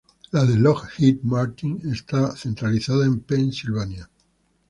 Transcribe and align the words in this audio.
La 0.31 0.47
de 0.47 0.55
Lockheed 0.55 1.19
Martin 1.23 1.77
está 1.83 2.35
centralizada 2.35 3.05
en 3.05 3.19
Pennsylvania. 3.19 4.09